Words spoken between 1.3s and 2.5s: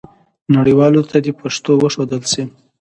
پښتو وښودل سي.